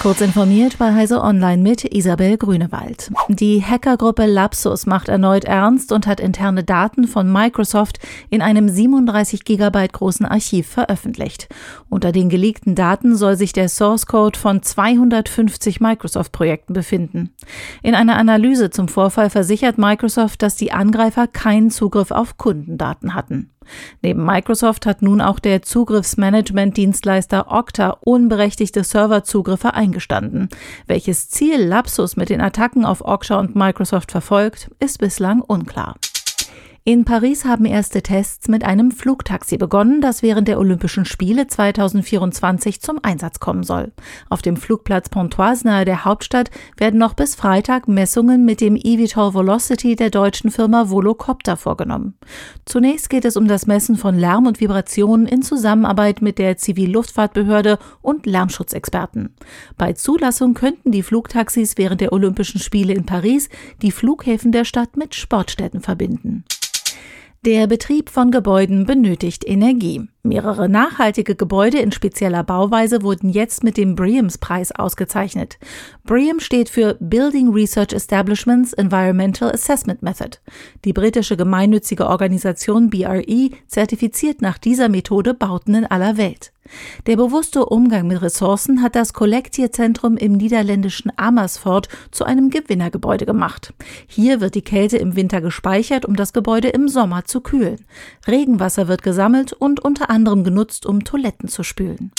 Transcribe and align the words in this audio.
Kurz 0.00 0.22
informiert 0.22 0.78
bei 0.78 0.94
Heise 0.94 1.20
Online 1.20 1.62
mit 1.62 1.84
Isabel 1.84 2.38
Grünewald. 2.38 3.10
Die 3.28 3.62
Hackergruppe 3.62 4.24
Lapsus 4.24 4.86
macht 4.86 5.10
erneut 5.10 5.44
ernst 5.44 5.92
und 5.92 6.06
hat 6.06 6.20
interne 6.20 6.64
Daten 6.64 7.06
von 7.06 7.30
Microsoft 7.30 7.98
in 8.30 8.40
einem 8.40 8.70
37 8.70 9.44
Gigabyte 9.44 9.92
großen 9.92 10.24
Archiv 10.24 10.68
veröffentlicht. 10.68 11.48
Unter 11.90 12.12
den 12.12 12.30
geleakten 12.30 12.74
Daten 12.74 13.14
soll 13.14 13.36
sich 13.36 13.52
der 13.52 13.68
Source 13.68 14.06
Code 14.06 14.38
von 14.38 14.62
250 14.62 15.82
Microsoft-Projekten 15.82 16.72
befinden. 16.72 17.34
In 17.82 17.94
einer 17.94 18.16
Analyse 18.16 18.70
zum 18.70 18.88
Vorfall 18.88 19.28
versichert 19.28 19.76
Microsoft, 19.76 20.40
dass 20.40 20.56
die 20.56 20.72
Angreifer 20.72 21.26
keinen 21.26 21.70
Zugriff 21.70 22.10
auf 22.10 22.38
Kundendaten 22.38 23.12
hatten. 23.14 23.50
Neben 24.02 24.24
Microsoft 24.24 24.86
hat 24.86 25.02
nun 25.02 25.20
auch 25.20 25.38
der 25.38 25.62
Zugriffsmanagement-Dienstleister 25.62 27.50
Okta 27.50 27.96
unberechtigte 28.00 28.84
Serverzugriffe 28.84 29.74
eingestanden. 29.74 30.48
Welches 30.86 31.28
Ziel 31.30 31.62
Lapsus 31.62 32.16
mit 32.16 32.28
den 32.28 32.40
Attacken 32.40 32.84
auf 32.84 33.04
Okta 33.04 33.38
und 33.38 33.56
Microsoft 33.56 34.10
verfolgt, 34.10 34.70
ist 34.80 34.98
bislang 34.98 35.40
unklar. 35.40 35.96
In 36.82 37.04
Paris 37.04 37.44
haben 37.44 37.66
erste 37.66 38.00
Tests 38.00 38.48
mit 38.48 38.64
einem 38.64 38.90
Flugtaxi 38.90 39.58
begonnen, 39.58 40.00
das 40.00 40.22
während 40.22 40.48
der 40.48 40.58
Olympischen 40.58 41.04
Spiele 41.04 41.46
2024 41.46 42.80
zum 42.80 42.98
Einsatz 43.02 43.38
kommen 43.38 43.64
soll. 43.64 43.92
Auf 44.30 44.40
dem 44.40 44.56
Flugplatz 44.56 45.10
Pontoise 45.10 45.66
nahe 45.66 45.84
der 45.84 46.06
Hauptstadt 46.06 46.50
werden 46.78 46.98
noch 46.98 47.12
bis 47.12 47.34
Freitag 47.34 47.86
Messungen 47.86 48.46
mit 48.46 48.62
dem 48.62 48.76
eVTOL 48.76 49.34
Velocity 49.34 49.94
der 49.94 50.08
deutschen 50.08 50.50
Firma 50.50 50.88
Volocopter 50.88 51.58
vorgenommen. 51.58 52.14
Zunächst 52.64 53.10
geht 53.10 53.26
es 53.26 53.36
um 53.36 53.46
das 53.46 53.66
Messen 53.66 53.96
von 53.96 54.18
Lärm 54.18 54.46
und 54.46 54.58
Vibrationen 54.58 55.26
in 55.26 55.42
Zusammenarbeit 55.42 56.22
mit 56.22 56.38
der 56.38 56.56
Zivilluftfahrtbehörde 56.56 57.78
und 58.00 58.24
Lärmschutzexperten. 58.24 59.34
Bei 59.76 59.92
Zulassung 59.92 60.54
könnten 60.54 60.92
die 60.92 61.02
Flugtaxis 61.02 61.76
während 61.76 62.00
der 62.00 62.14
Olympischen 62.14 62.58
Spiele 62.58 62.94
in 62.94 63.04
Paris 63.04 63.50
die 63.82 63.92
Flughäfen 63.92 64.50
der 64.50 64.64
Stadt 64.64 64.96
mit 64.96 65.14
Sportstätten 65.14 65.82
verbinden. 65.82 66.44
Der 67.46 67.66
Betrieb 67.66 68.10
von 68.10 68.30
Gebäuden 68.30 68.84
benötigt 68.84 69.46
Energie. 69.46 70.09
Mehrere 70.22 70.68
nachhaltige 70.68 71.34
Gebäude 71.34 71.78
in 71.78 71.92
spezieller 71.92 72.44
Bauweise 72.44 73.02
wurden 73.02 73.30
jetzt 73.30 73.64
mit 73.64 73.78
dem 73.78 73.94
BREEAMS-Preis 73.94 74.70
ausgezeichnet. 74.72 75.58
BREEAM 76.04 76.40
steht 76.40 76.68
für 76.68 76.98
Building 77.00 77.48
Research 77.54 77.94
Establishments 77.94 78.74
Environmental 78.74 79.50
Assessment 79.50 80.02
Method. 80.02 80.36
Die 80.84 80.92
britische 80.92 81.38
gemeinnützige 81.38 82.06
Organisation 82.06 82.90
BRE 82.90 83.48
zertifiziert 83.66 84.42
nach 84.42 84.58
dieser 84.58 84.90
Methode 84.90 85.32
Bauten 85.32 85.74
in 85.74 85.86
aller 85.86 86.18
Welt. 86.18 86.52
Der 87.06 87.16
bewusste 87.16 87.66
Umgang 87.66 88.06
mit 88.06 88.22
Ressourcen 88.22 88.82
hat 88.82 88.94
das 88.94 89.12
Collectier-Zentrum 89.12 90.16
im 90.16 90.32
niederländischen 90.32 91.10
Amersfoort 91.16 91.88
zu 92.10 92.24
einem 92.24 92.50
Gewinnergebäude 92.50 93.26
gemacht. 93.26 93.72
Hier 94.06 94.40
wird 94.40 94.54
die 94.54 94.62
Kälte 94.62 94.96
im 94.96 95.16
Winter 95.16 95.40
gespeichert, 95.40 96.04
um 96.04 96.16
das 96.16 96.32
Gebäude 96.32 96.68
im 96.68 96.88
Sommer 96.88 97.24
zu 97.24 97.40
kühlen. 97.40 97.84
Regenwasser 98.26 98.88
wird 98.88 99.02
gesammelt 99.02 99.52
und 99.52 99.80
unter 99.80 100.09
anderem 100.10 100.44
genutzt, 100.44 100.84
um 100.86 101.04
Toiletten 101.04 101.48
zu 101.48 101.62
spülen. 101.62 102.12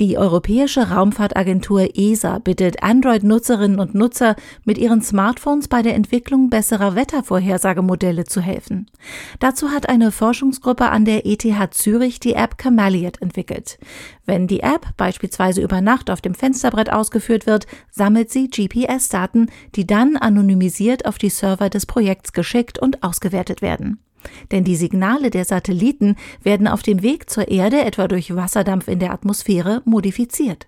Die 0.00 0.18
Europäische 0.18 0.90
Raumfahrtagentur 0.90 1.96
ESA 1.96 2.40
bittet 2.40 2.82
Android-Nutzerinnen 2.82 3.78
und 3.78 3.94
Nutzer, 3.94 4.34
mit 4.64 4.76
ihren 4.76 5.02
Smartphones 5.02 5.68
bei 5.68 5.82
der 5.82 5.94
Entwicklung 5.94 6.50
besserer 6.50 6.96
Wettervorhersagemodelle 6.96 8.24
zu 8.24 8.40
helfen. 8.40 8.90
Dazu 9.38 9.70
hat 9.70 9.88
eine 9.88 10.10
Forschungsgruppe 10.10 10.90
an 10.90 11.04
der 11.04 11.26
ETH 11.26 11.44
Zürich 11.74 12.18
die 12.18 12.34
App 12.34 12.58
Cameliot 12.58 13.22
entwickelt. 13.22 13.78
Wenn 14.26 14.48
die 14.48 14.60
App 14.60 14.96
beispielsweise 14.96 15.62
über 15.62 15.80
Nacht 15.80 16.10
auf 16.10 16.20
dem 16.20 16.34
Fensterbrett 16.34 16.92
ausgeführt 16.92 17.46
wird, 17.46 17.68
sammelt 17.92 18.32
sie 18.32 18.50
GPS-Daten, 18.50 19.46
die 19.76 19.86
dann 19.86 20.16
anonymisiert 20.16 21.06
auf 21.06 21.18
die 21.18 21.30
Server 21.30 21.70
des 21.70 21.86
Projekts 21.86 22.32
geschickt 22.32 22.80
und 22.80 23.04
ausgewertet 23.04 23.62
werden. 23.62 24.03
Denn 24.52 24.64
die 24.64 24.76
Signale 24.76 25.30
der 25.30 25.44
Satelliten 25.44 26.16
werden 26.42 26.68
auf 26.68 26.82
dem 26.82 27.02
Weg 27.02 27.30
zur 27.30 27.48
Erde 27.48 27.82
etwa 27.82 28.08
durch 28.08 28.34
Wasserdampf 28.34 28.88
in 28.88 28.98
der 28.98 29.12
Atmosphäre 29.12 29.82
modifiziert. 29.84 30.66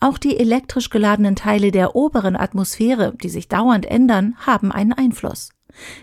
Auch 0.00 0.18
die 0.18 0.38
elektrisch 0.38 0.90
geladenen 0.90 1.36
Teile 1.36 1.70
der 1.70 1.94
oberen 1.94 2.36
Atmosphäre, 2.36 3.14
die 3.22 3.28
sich 3.28 3.48
dauernd 3.48 3.86
ändern, 3.86 4.34
haben 4.38 4.72
einen 4.72 4.92
Einfluss. 4.92 5.50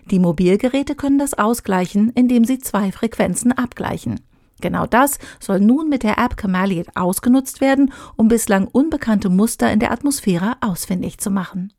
Die 0.09 0.19
Mobilgeräte 0.19 0.95
können 0.95 1.19
das 1.19 1.33
ausgleichen, 1.33 2.11
indem 2.11 2.45
sie 2.45 2.59
zwei 2.59 2.91
Frequenzen 2.91 3.51
abgleichen. 3.51 4.21
Genau 4.61 4.87
das 4.87 5.19
soll 5.39 5.59
nun 5.59 5.89
mit 5.89 6.03
der 6.03 6.17
App 6.17 6.35
Cameliot 6.35 6.87
ausgenutzt 6.95 7.61
werden, 7.61 7.93
um 8.15 8.27
bislang 8.27 8.67
unbekannte 8.67 9.29
Muster 9.29 9.71
in 9.71 9.79
der 9.79 9.91
Atmosphäre 9.91 10.55
ausfindig 10.61 11.19
zu 11.19 11.29
machen. 11.29 11.73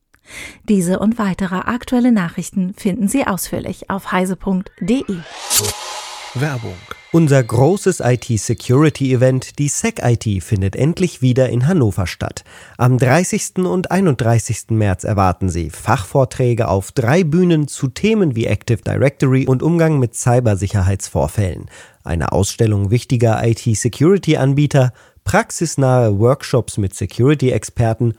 Diese 0.68 0.98
und 0.98 1.18
weitere 1.18 1.56
aktuelle 1.56 2.12
Nachrichten 2.12 2.74
finden 2.74 3.08
Sie 3.08 3.26
ausführlich 3.26 3.90
auf 3.90 4.12
heise.de. 4.12 5.04
Werbung. 6.34 6.76
Unser 7.10 7.42
großes 7.42 8.00
IT-Security-Event, 8.00 9.58
die 9.58 9.68
SecIT, 9.68 10.42
findet 10.42 10.76
endlich 10.76 11.22
wieder 11.22 11.48
in 11.48 11.66
Hannover 11.66 12.06
statt. 12.06 12.44
Am 12.76 12.98
30. 12.98 13.60
und 13.60 13.90
31. 13.90 14.66
März 14.70 15.04
erwarten 15.04 15.48
Sie 15.48 15.70
Fachvorträge 15.70 16.68
auf 16.68 16.92
drei 16.92 17.24
Bühnen 17.24 17.66
zu 17.66 17.88
Themen 17.88 18.36
wie 18.36 18.44
Active 18.44 18.82
Directory 18.82 19.46
und 19.46 19.62
Umgang 19.62 19.98
mit 19.98 20.16
Cybersicherheitsvorfällen, 20.16 21.70
eine 22.04 22.32
Ausstellung 22.32 22.90
wichtiger 22.90 23.42
IT-Security-Anbieter, 23.42 24.92
praxisnahe 25.24 26.18
Workshops 26.18 26.76
mit 26.76 26.94
Security-Experten 26.94 28.18